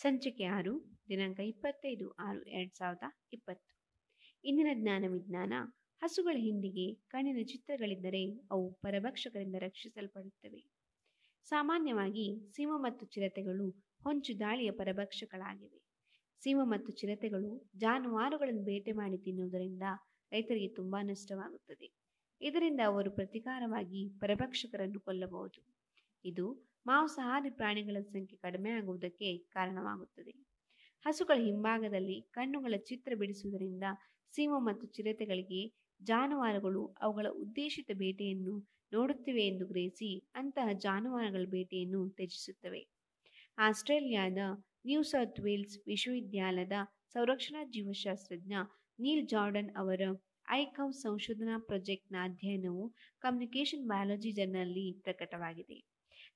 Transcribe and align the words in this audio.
ಸಂಚಿಕೆ 0.00 0.44
ಆರು, 0.44 1.02
ದಿನಾಂಕ 1.08 1.40
ಇಪ್ಪತ್ತೈದು, 1.40 2.10
ಆರು, 2.10 2.42
ಎರಡು 2.42 2.78
ಸಾವಿರದ 2.78 3.02
ಇಪ್ಪತ್ತು. 3.32 3.74
ಇಂದಿನ 4.44 4.66
ಜ್ಞಾನ 4.74 5.04
ವಿಜ್ಞಾನ, 5.08 5.52
ಹಸುಗಳ 6.02 6.36
ಹಿಂದಿಗೆ 6.38 6.94
ಕಣ್ಣಿನ 6.94 7.36
ಚಿತ್ರಗಳಿದ್ದರೆ 7.44 8.30
ಅವು 8.50 8.72
ಪರಭಕ್ಷಕರಿಂದ 8.72 9.54
ರಕ್ಷಿಸಲ್ಪಡುತ್ತವೆ. 9.58 10.70
ಸಾಮಾನ್ಯವಾಗಿ 11.44 12.52
ಸಿಂಹ 12.56 12.72
ಮತ್ತು 12.76 13.06
ಚಿರತೆಗಳು 13.06 13.70
ಹೊಂಚು 14.04 14.38
ದಾಳಿಯ 14.40 14.70
ಪರಭಕ್ಷಕಗಳಾಗಿವೆ 14.70 15.80
ಸಿಂಹ 16.42 16.60
ಮತ್ತು 16.64 16.92
ಚಿರತೆಗಳು 16.92 17.70
ಜಾನುವಾರುಗಳನ್ನು 17.76 18.64
ಬೇಟೆ 18.64 18.92
ಮಾಡಿ 18.92 19.18
ತಿನ್ನುವುದರಿಂದ 19.18 19.82
ರೈತರಿಗೆ 20.32 20.68
ತುಂಬಾ 20.68 21.02
ನಷ್ಟವಾಗುತ್ತದೆ. 21.02 21.92
ಇದರಿಂದ 22.40 22.80
ಅವರು 22.86 23.10
ಪ್ರತಿಕಾರವಾಗಿ 23.10 24.08
ಪರಭಕ್ಷಕರನ್ನು 24.20 25.00
ಕೊಲ್ಲಬಹುದು. 25.00 25.79
ಇದು 26.24 26.46
ಮಾಂಸಾಹಾರಿ 26.86 27.50
ಪ್ರಾಣಿಗಳ 27.50 27.96
ಸಂಖ್ಯೆ 28.00 28.36
ಕಡಿಮೆ 28.36 28.70
ಆಗುವುದಕ್ಕೆ 28.70 29.38
ಕಾರಣವಾಗುತ್ತದೆ. 29.38 30.32
ಹಸುಗಳ 31.06 31.38
ಹಿಂಭಾಗದಲ್ಲಿ 31.38 32.20
ಕಣ್ಣುಗಳ 32.30 32.74
ಚಿತ್ರ 32.84 33.12
ಬಿಡಿಸುವುದರಿಂದ 33.14 33.84
ಸಿಂಹ 34.34 34.54
ಮತ್ತು 34.58 34.86
ಚಿರತೆಗಳಿಗೆ 34.86 35.60
ಜಾನುವಾರುಗಳು 36.00 36.82
ಅವುಗಳ 37.00 37.26
ಉದ್ದೇಶಿತ 37.34 37.90
ಬೇಟೆಯನ್ನು 37.94 38.54
ನೋಡುತ್ತಿವೆ 38.92 39.42
ಎಂದು 39.46 39.66
ಗ್ರಹಿಸಿ 39.66 40.10
ಅಂತಹ 40.34 40.68
ಜಾನುವಾರುಗಳ 40.78 41.44
ಬೇಟೆಯನ್ನು 41.48 42.08
ತ್ಯಜಿಸುತ್ತವೆ. 42.08 42.82
ಆಸ್ಟ್ರೇಲಿಯಾದ 43.58 44.38
ನ್ಯೂ 44.86 45.02
ಸೌತ್ 45.02 45.40
ವೇಲ್ಸ್ 45.40 45.78
ವಿಶ್ವವಿದ್ಯಾಲಯದ 45.86 46.76
ಸಂರಕ್ಷಣಾ 47.08 47.64
ಜೀವಶಾಸ್ತ್ರಜ್ಞ 47.64 48.54
ನೀಲ್ 48.98 49.28
ಜಾರ್ಡನ್ 49.28 49.70
ಅವರ 49.76 50.02
ಐಕವ್ 50.52 50.92
ಸಂಶೋಧನಾ 50.92 51.58
ಪ್ರಾಜೆಕ್ಟ್ನ 51.58 52.16
ಅಧ್ಯಯನವು 52.24 52.84
ಕಮ್ಯುನಿಕೇಷನ್ 53.20 53.84
ಬಯಾಲಜಿ 53.86 54.30
ಜರ್ನಲ್ನಲ್ಲಿ 54.32 55.00
ಪ್ರಕಟವಾಗಿದೆ. 55.02 55.76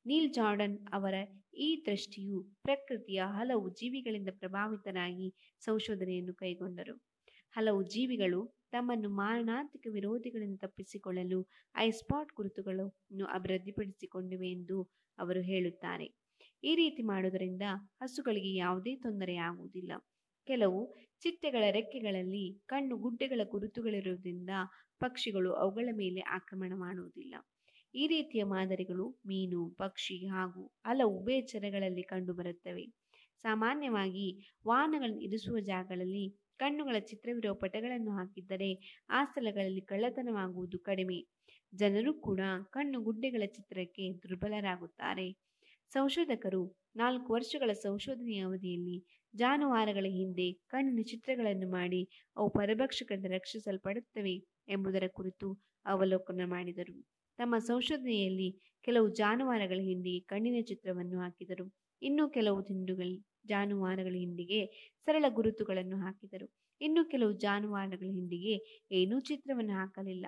ನೀಲ್ 0.06 0.30
ಜಾರ್ಡನ್ 0.32 0.76
ಅವರ 0.92 1.14
ಈ 1.54 1.68
ದೃಷ್ಟಿಯು 1.86 2.42
ಪ್ರಕೃತಿಯ 2.62 3.22
ಹಲವು 3.22 3.70
ಜೀವಿಗಳಿಂದ 3.70 4.28
ಪ್ರಭಾವಿತನಾಗಿ 4.38 5.28
ಸಂಶೋಧನೆಯನ್ನು 5.60 6.34
ಕೈಗೊಂಡರು. 6.34 6.94
ಹಲವು 7.54 7.82
ಜೀವಿಗಳು 7.82 8.40
ತಮ್ಮನ್ನು 8.70 9.10
ಮಾರಣಾಂತಿಕ 9.10 9.86
ವಿರೋಧಿಗಳಿಂದ 9.90 10.58
ತಪ್ಪಿಸಿಕೊಳ್ಳಲು 10.60 11.40
ಐಸ್ಪಾಟ್ 11.76 12.32
ಗುರುತುಗಳನ್ನು 12.32 13.26
ಅಭಿವೃದ್ಧಿಪಡಿಸಿಕೊಂಡಿವೆ 13.26 14.50
ಎಂದು 14.50 14.78
ಅವರು 15.18 15.42
ಹೇಳುತ್ತಾರೆ. 15.42 16.06
ಈ 16.62 16.74
ರೀತಿ 16.74 17.02
ಮಾಡುವುದರಿಂದ 17.02 17.62
ಹಸುಗಳಿಗೆ 18.02 18.54
ಯಾವುದೇ 18.56 18.96
ತೊಂದರೆಯಾಗುವುದಿಲ್ಲ. 18.96 19.92
ಕೆಲವು 20.46 20.80
ಚಿಟ್ಟೆಗಳ 21.20 21.64
ರೆಕ್ಕೆಗಳಲ್ಲಿ 21.70 22.44
ಕಣ್ಣು 22.66 22.96
ಗುಡ್ಡೆಗಳ 22.96 23.40
ಗುರುತುಗಳಿರುವುದರಿಂದ 23.44 24.50
ಪಕ್ಷಿಗಳು 25.00 25.52
ಅವುಗಳ 25.52 25.88
ಮೇಲೆ 25.92 26.20
ಆಕ್ರಮಣ 26.20 26.72
ಮಾಡುವುದಿಲ್ಲ. 26.76 27.34
ಈ 27.94 28.06
ರೀತಿಯ 28.06 28.44
ಮಾದರಿಗಳು 28.44 29.10
ಮೀನು, 29.26 29.70
ಪಕ್ಷಿ 29.78 30.26
ಹಾಗೂ 30.26 30.72
ಹಲವು 30.86 31.12
ಉಭಯಚರಗಳಲ್ಲಿ 31.18 32.02
ಕಂಡುಬರುತ್ತವೆ. 32.02 32.84
ಸಾಮಾನ್ಯವಾಗಿ 33.44 34.26
ವಾಹನಗಳನ್ನು 34.66 35.20
ಇರಿಸುವ 35.20 35.58
ಜಾಗಗಳಲ್ಲಿ 35.58 36.24
ಕಣ್ಣುಗಳ 36.58 36.98
ಚಿತ್ರವಿರುವ 36.98 37.54
ಪಟಗಳನ್ನು 37.54 38.10
ಹಾಕಿದ್ದರೆ 38.10 38.70
ಆ 39.10 39.24
ಸ್ಥಳಗಳಲ್ಲಿ 39.24 39.80
ಕಳ್ಳತನವಾಗುವುದು 39.80 40.78
ಕಡಿಮೆ. 40.78 41.18
ಜನರು 41.74 42.14
ಕೂಡ 42.20 42.40
ಕಣ್ಣು 42.70 43.00
ಗುಡ್ಡೆಗಳ 43.00 43.42
ಚಿತ್ರಕ್ಕೆ 43.46 44.12
ದುರ್ಬಲರಾಗುತ್ತಾರೆ. 44.22 45.26
ಸಂಶೋಧಕರು 45.92 46.62
ನಾಲ್ಕು 46.96 47.32
ವರ್ಷಗಳ 47.32 47.70
ಸಂಶೋಧನೆಯ 47.82 48.40
ಅವಧಿಯಲ್ಲಿ 48.40 48.96
ಜಾನುವಾರುಗಳ 49.34 50.06
ಹಿಂದೆ 50.10 50.46
ಕಣ್ಣಿನ 50.68 51.02
ಚಿತ್ರಗಳನ್ನು 51.02 51.68
ಮಾಡಿ 51.70 52.00
ಅವು 52.36 52.48
ಪರಭಕ್ಷಕರಿಂದ 52.50 53.28
ರಕ್ಷಿಸಲ್ಪಡುತ್ತವೆ 53.30 54.34
ಎಂಬುದರ 54.68 55.06
ಕುರಿತು 55.12 55.48
ಅವಲೋಕನ 55.86 56.44
ಮಾಡಿದರು. 56.46 56.94
ತಮ್ಮ 57.38 57.54
ಸಂಶೋಧನೆಯಲ್ಲಿ 57.68 58.48
ಕೆಲವು 58.84 59.08
ಜಾನುವಾರುಗಳ 59.12 59.80
ಹಿಂದೆ 59.80 60.14
ಕಣ್ಣಿನ 60.24 60.58
ಚಿತ್ರವನ್ನು 60.62 61.16
ಹಾಕಿದರು. 61.20 61.66
ಇನ್ನು 62.02 62.24
ಕೆಲವು 62.28 62.60
ದಿಂಡುಗಳ 62.62 63.10
ಜಾನುವಾರುಗಳ 63.46 64.14
ಹಿಂದಿಗೆ 64.14 64.60
ಸರಳ 65.06 65.24
ಗುರುತುಗಳನ್ನು 65.30 65.96
ಹಾಕಿದರು. 65.96 66.46
ಇನ್ನು 66.80 67.04
ಕೆಲವು 67.04 67.32
ಜಾನುವಾರುಗಳ 67.38 68.10
ಹಿಂದಿಗೆ 68.10 68.54
ಏನೂ 68.92 69.20
ಚಿತ್ರವನ್ನು 69.20 69.74
ಹಾಕಲಿಲ್ಲ. 69.74 70.26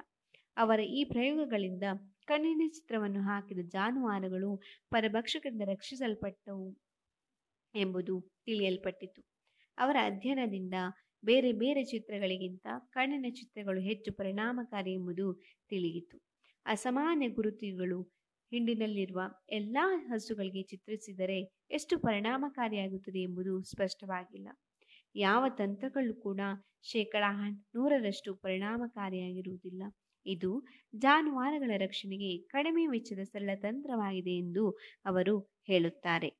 ಅವರ 0.57 0.81
ಈ 0.99 1.01
ಪ್ರಯೋಗಗಳಿಂದ 1.05 1.85
ಕಣ್ಣಿನ 2.29 2.63
ಚಿತ್ರವನ್ನು 2.69 3.21
ಹಾಕಿದ 3.23 3.59
ಜಾನುವಾರುಗಳು 3.69 4.51
ಪರಭಕ್ಷಕರಿಂದ 4.91 5.65
ರಕ್ಷಿಸಲ್ಪಟ್ಟವು 5.67 6.67
ಎಂಬುದು 7.75 8.15
ತಿಳಿಯಲ್ಪಟ್ಟಿತು. 8.47 9.21
ಅವರ 9.79 9.97
ಅಧ್ಯಯನದಿಂದ 10.03 10.75
ಬೇರೆ 11.25 11.53
ಬೇರೆ 11.53 11.85
ಚಿತ್ರಗಳಿಗಿಂತ 11.85 12.67
ಕಣ್ಣಿನ 12.91 13.27
ಚಿತ್ರಗಳು 13.35 13.81
ಹೆಚ್ಚು 13.81 14.13
ಪರಿಣಾಮಕಾರಿ 14.13 14.93
ಎಂಬುದು 14.93 15.27
ತಿಳಿಯಿತು. 15.69 16.17
ಅಸಾಮಾನ್ಯ 16.67 17.29
ಗುರುತುಗಳು 17.29 18.01
ಹಿಂಡಿನಲ್ಲಿರುವ 18.53 19.21
ಎಲ್ಲ 19.51 19.79
ಹಸುಗಳಿಗೆ 20.09 20.63
ಚಿತ್ರಿಸಿದರೆ 20.63 21.39
ಎಷ್ಟು 21.71 21.99
ಪರಿಣಾಮಕಾರಿಯಾಗುತ್ತದೆ 21.99 23.23
ಎಂಬುದು 23.23 23.63
ಸ್ಪಷ್ಟವಾಗಿಲ್ಲ. 23.63 24.49
ಯಾವ 25.15 25.45
ತಂತ್ರಗಳು 25.59 26.15
ಕೂಡ 26.21 26.41
ಶೇಕಡ 26.83 27.25
ನೂರರಷ್ಟು 27.75 28.35
ಪರಿಣಾಮಕಾರಿಯಾಗಿರುವುದಿಲ್ಲ. 28.35 29.83
ಇದು 30.27 30.51
ಜಾನುವಾರುಗಳ 30.95 31.71
ರಕ್ಷಣೆಗೆ 31.77 32.39
ಕಡಿಮೆ 32.49 32.87
ವೆಚ್ಚದ 32.87 33.25
ಸರಳ 33.25 33.51
ತಂತ್ರವಾಗಿದೆ 33.63 34.31
ಎಂದು 34.37 34.65
ಅವರು 35.05 35.37
ಹೇಳುತ್ತಾರೆ. 35.67 36.31